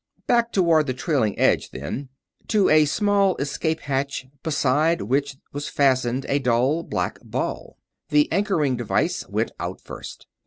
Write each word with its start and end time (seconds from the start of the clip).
Back 0.25 0.51
toward 0.51 0.87
the 0.87 0.95
trailing 0.95 1.37
edge 1.37 1.69
then, 1.69 2.09
to 2.47 2.69
a 2.69 2.85
small 2.85 3.37
escape 3.37 3.81
hatch 3.81 4.25
beside 4.41 5.03
which 5.03 5.37
was 5.53 5.67
fastened 5.69 6.25
a 6.27 6.39
dull 6.39 6.81
black 6.81 7.19
ball. 7.23 7.77
The 8.09 8.27
anchoring 8.31 8.77
devices 8.77 9.29
went 9.29 9.51
out 9.59 9.79
first. 9.79 10.25